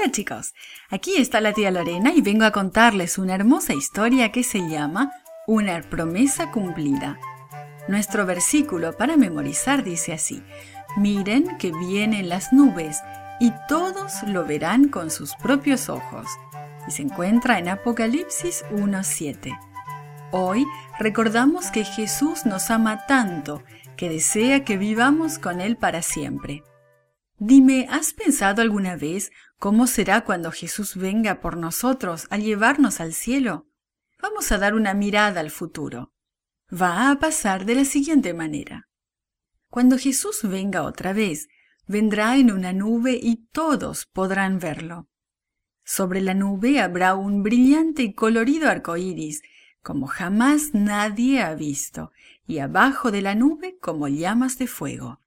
Hola 0.00 0.12
chicos, 0.12 0.54
aquí 0.90 1.16
está 1.16 1.40
la 1.40 1.52
tía 1.52 1.72
Lorena 1.72 2.12
y 2.14 2.20
vengo 2.20 2.44
a 2.44 2.52
contarles 2.52 3.18
una 3.18 3.34
hermosa 3.34 3.74
historia 3.74 4.30
que 4.30 4.44
se 4.44 4.60
llama 4.68 5.10
Una 5.48 5.80
promesa 5.80 6.52
cumplida. 6.52 7.18
Nuestro 7.88 8.24
versículo 8.24 8.96
para 8.96 9.16
memorizar 9.16 9.82
dice 9.82 10.12
así, 10.12 10.40
miren 10.96 11.58
que 11.58 11.72
vienen 11.72 12.28
las 12.28 12.52
nubes 12.52 13.00
y 13.40 13.52
todos 13.66 14.22
lo 14.22 14.44
verán 14.44 14.88
con 14.88 15.10
sus 15.10 15.34
propios 15.34 15.88
ojos. 15.88 16.28
Y 16.86 16.92
se 16.92 17.02
encuentra 17.02 17.58
en 17.58 17.68
Apocalipsis 17.68 18.64
1.7. 18.70 19.58
Hoy 20.30 20.64
recordamos 21.00 21.72
que 21.72 21.82
Jesús 21.82 22.46
nos 22.46 22.70
ama 22.70 23.04
tanto 23.08 23.64
que 23.96 24.08
desea 24.08 24.64
que 24.64 24.76
vivamos 24.76 25.40
con 25.40 25.60
Él 25.60 25.76
para 25.76 26.02
siempre. 26.02 26.62
Dime, 27.40 27.86
¿has 27.88 28.14
pensado 28.14 28.62
alguna 28.62 28.96
vez 28.96 29.30
cómo 29.58 29.86
será 29.86 30.24
cuando 30.24 30.50
Jesús 30.50 30.96
venga 30.96 31.40
por 31.40 31.56
nosotros 31.56 32.26
a 32.30 32.36
llevarnos 32.36 33.00
al 33.00 33.14
cielo? 33.14 33.68
Vamos 34.20 34.50
a 34.50 34.58
dar 34.58 34.74
una 34.74 34.92
mirada 34.92 35.38
al 35.38 35.50
futuro. 35.50 36.12
Va 36.70 37.12
a 37.12 37.18
pasar 37.20 37.64
de 37.64 37.76
la 37.76 37.84
siguiente 37.84 38.34
manera. 38.34 38.88
Cuando 39.70 39.98
Jesús 39.98 40.40
venga 40.42 40.82
otra 40.82 41.12
vez, 41.12 41.48
vendrá 41.86 42.36
en 42.36 42.50
una 42.50 42.72
nube 42.72 43.20
y 43.22 43.46
todos 43.52 44.06
podrán 44.06 44.58
verlo. 44.58 45.08
Sobre 45.84 46.20
la 46.20 46.34
nube 46.34 46.80
habrá 46.80 47.14
un 47.14 47.44
brillante 47.44 48.02
y 48.02 48.14
colorido 48.14 48.68
arco 48.68 48.96
iris, 48.96 49.42
como 49.80 50.08
jamás 50.08 50.74
nadie 50.74 51.40
ha 51.40 51.54
visto, 51.54 52.10
y 52.48 52.58
abajo 52.58 53.12
de 53.12 53.22
la 53.22 53.36
nube 53.36 53.78
como 53.80 54.08
llamas 54.08 54.58
de 54.58 54.66
fuego. 54.66 55.20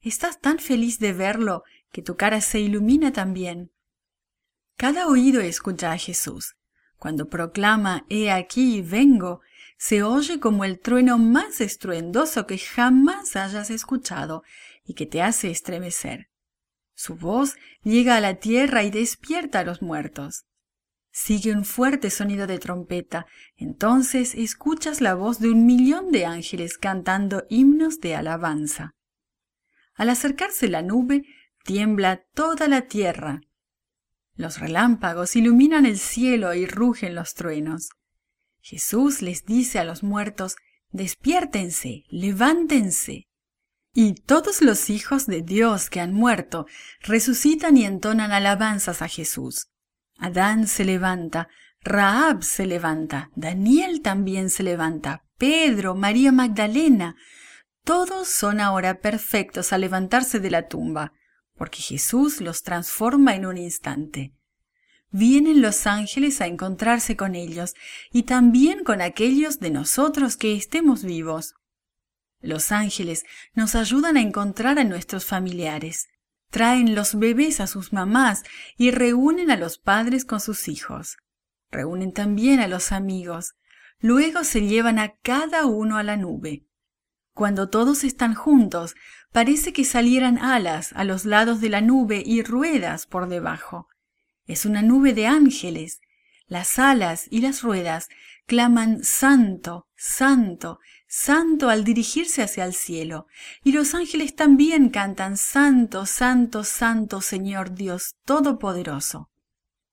Estás 0.00 0.40
tan 0.40 0.58
feliz 0.58 0.98
de 0.98 1.12
verlo 1.12 1.62
que 1.92 2.02
tu 2.02 2.16
cara 2.16 2.40
se 2.40 2.58
ilumina 2.58 3.12
también. 3.12 3.70
Cada 4.80 5.08
oído 5.08 5.42
escucha 5.42 5.92
a 5.92 5.98
Jesús. 5.98 6.56
Cuando 6.96 7.28
proclama 7.28 8.06
He 8.08 8.30
aquí 8.30 8.80
vengo, 8.80 9.42
se 9.76 10.02
oye 10.02 10.40
como 10.40 10.64
el 10.64 10.80
trueno 10.80 11.18
más 11.18 11.60
estruendoso 11.60 12.46
que 12.46 12.56
jamás 12.56 13.36
hayas 13.36 13.68
escuchado 13.68 14.42
y 14.82 14.94
que 14.94 15.04
te 15.04 15.20
hace 15.20 15.50
estremecer. 15.50 16.30
Su 16.94 17.16
voz 17.16 17.56
llega 17.82 18.16
a 18.16 18.22
la 18.22 18.36
tierra 18.36 18.82
y 18.82 18.90
despierta 18.90 19.58
a 19.58 19.64
los 19.64 19.82
muertos. 19.82 20.46
Sigue 21.10 21.52
un 21.52 21.66
fuerte 21.66 22.08
sonido 22.08 22.46
de 22.46 22.58
trompeta, 22.58 23.26
entonces 23.58 24.34
escuchas 24.34 25.02
la 25.02 25.14
voz 25.14 25.40
de 25.40 25.50
un 25.50 25.66
millón 25.66 26.10
de 26.10 26.24
ángeles 26.24 26.78
cantando 26.78 27.44
himnos 27.50 28.00
de 28.00 28.16
alabanza. 28.16 28.94
Al 29.92 30.08
acercarse 30.08 30.68
la 30.68 30.80
nube, 30.80 31.26
tiembla 31.64 32.24
toda 32.32 32.66
la 32.66 32.86
tierra, 32.88 33.42
los 34.40 34.58
relámpagos 34.58 35.36
iluminan 35.36 35.86
el 35.86 35.98
cielo 35.98 36.54
y 36.54 36.66
rugen 36.66 37.14
los 37.14 37.34
truenos. 37.34 37.90
Jesús 38.60 39.22
les 39.22 39.44
dice 39.44 39.78
a 39.78 39.84
los 39.84 40.02
muertos, 40.02 40.56
despiértense, 40.90 42.04
levántense. 42.08 43.26
Y 43.92 44.14
todos 44.14 44.62
los 44.62 44.90
hijos 44.90 45.26
de 45.26 45.42
Dios 45.42 45.90
que 45.90 46.00
han 46.00 46.12
muerto 46.12 46.66
resucitan 47.00 47.76
y 47.76 47.84
entonan 47.84 48.32
alabanzas 48.32 49.02
a 49.02 49.08
Jesús. 49.08 49.68
Adán 50.18 50.66
se 50.66 50.84
levanta, 50.84 51.48
Raab 51.82 52.42
se 52.42 52.66
levanta, 52.66 53.30
Daniel 53.34 54.02
también 54.02 54.50
se 54.50 54.62
levanta, 54.62 55.24
Pedro, 55.38 55.94
María 55.94 56.30
Magdalena. 56.30 57.16
Todos 57.84 58.28
son 58.28 58.60
ahora 58.60 59.00
perfectos 59.00 59.72
al 59.72 59.80
levantarse 59.80 60.38
de 60.38 60.50
la 60.50 60.68
tumba 60.68 61.12
porque 61.60 61.82
Jesús 61.82 62.40
los 62.40 62.62
transforma 62.62 63.34
en 63.34 63.44
un 63.44 63.58
instante. 63.58 64.32
Vienen 65.10 65.60
los 65.60 65.86
ángeles 65.86 66.40
a 66.40 66.46
encontrarse 66.46 67.18
con 67.18 67.34
ellos 67.34 67.74
y 68.10 68.22
también 68.22 68.82
con 68.82 69.02
aquellos 69.02 69.60
de 69.60 69.68
nosotros 69.68 70.38
que 70.38 70.56
estemos 70.56 71.04
vivos. 71.04 71.52
Los 72.40 72.72
ángeles 72.72 73.26
nos 73.52 73.74
ayudan 73.74 74.16
a 74.16 74.22
encontrar 74.22 74.78
a 74.78 74.84
nuestros 74.84 75.26
familiares, 75.26 76.08
traen 76.48 76.94
los 76.94 77.18
bebés 77.18 77.60
a 77.60 77.66
sus 77.66 77.92
mamás 77.92 78.42
y 78.78 78.90
reúnen 78.90 79.50
a 79.50 79.56
los 79.58 79.76
padres 79.76 80.24
con 80.24 80.40
sus 80.40 80.66
hijos. 80.66 81.18
Reúnen 81.70 82.14
también 82.14 82.60
a 82.60 82.68
los 82.68 82.90
amigos. 82.90 83.52
Luego 83.98 84.44
se 84.44 84.66
llevan 84.66 84.98
a 84.98 85.12
cada 85.22 85.66
uno 85.66 85.98
a 85.98 86.02
la 86.04 86.16
nube. 86.16 86.64
Cuando 87.40 87.70
todos 87.70 88.04
están 88.04 88.34
juntos, 88.34 88.96
parece 89.32 89.72
que 89.72 89.86
salieran 89.86 90.36
alas 90.36 90.92
a 90.92 91.04
los 91.04 91.24
lados 91.24 91.62
de 91.62 91.70
la 91.70 91.80
nube 91.80 92.22
y 92.22 92.42
ruedas 92.42 93.06
por 93.06 93.30
debajo. 93.30 93.88
Es 94.44 94.66
una 94.66 94.82
nube 94.82 95.14
de 95.14 95.26
ángeles. 95.26 96.02
Las 96.48 96.78
alas 96.78 97.28
y 97.30 97.40
las 97.40 97.62
ruedas 97.62 98.10
claman 98.44 99.02
Santo, 99.04 99.86
Santo, 99.96 100.80
Santo 101.08 101.70
al 101.70 101.82
dirigirse 101.82 102.42
hacia 102.42 102.66
el 102.66 102.74
cielo. 102.74 103.26
Y 103.64 103.72
los 103.72 103.94
ángeles 103.94 104.36
también 104.36 104.90
cantan 104.90 105.38
Santo, 105.38 106.04
Santo, 106.04 106.62
Santo, 106.62 107.22
Señor 107.22 107.72
Dios 107.72 108.16
Todopoderoso. 108.26 109.29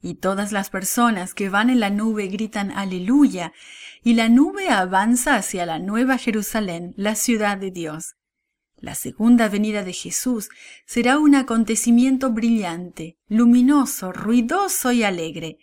Y 0.00 0.14
todas 0.14 0.52
las 0.52 0.70
personas 0.70 1.34
que 1.34 1.48
van 1.48 1.70
en 1.70 1.80
la 1.80 1.90
nube 1.90 2.28
gritan 2.28 2.70
Aleluya, 2.70 3.52
y 4.02 4.14
la 4.14 4.28
nube 4.28 4.68
avanza 4.68 5.34
hacia 5.34 5.66
la 5.66 5.78
nueva 5.78 6.18
Jerusalén, 6.18 6.94
la 6.96 7.14
ciudad 7.14 7.58
de 7.58 7.70
Dios. 7.70 8.14
La 8.80 8.94
segunda 8.94 9.48
venida 9.48 9.82
de 9.82 9.92
Jesús 9.92 10.50
será 10.86 11.18
un 11.18 11.34
acontecimiento 11.34 12.30
brillante, 12.30 13.18
luminoso, 13.26 14.12
ruidoso 14.12 14.92
y 14.92 15.02
alegre. 15.02 15.58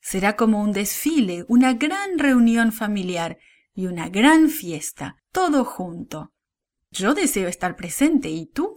Será 0.00 0.36
como 0.36 0.62
un 0.62 0.72
desfile, 0.72 1.44
una 1.48 1.74
gran 1.74 2.18
reunión 2.18 2.72
familiar 2.72 3.38
y 3.74 3.86
una 3.86 4.08
gran 4.08 4.48
fiesta, 4.48 5.16
todo 5.32 5.64
junto. 5.64 6.32
Yo 6.92 7.14
deseo 7.14 7.48
estar 7.48 7.74
presente, 7.74 8.30
¿y 8.30 8.46
tú? 8.46 8.76